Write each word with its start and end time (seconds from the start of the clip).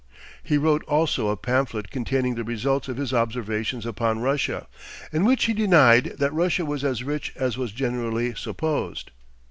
He 0.41 0.57
wrote 0.57 0.81
also 0.85 1.27
a 1.27 1.37
pamphlet 1.37 1.91
containing 1.91 2.33
the 2.33 2.43
results 2.43 2.87
of 2.87 2.97
his 2.97 3.13
observations 3.13 3.85
upon 3.85 4.17
Russia, 4.17 4.65
in 5.13 5.25
which 5.25 5.45
he 5.45 5.53
denied 5.53 6.15
that 6.17 6.33
Russia 6.33 6.65
was 6.65 6.83
as 6.83 7.03
rich 7.03 7.31
as 7.35 7.55
was 7.55 7.71
generally 7.71 8.33
supposed. 8.33 9.11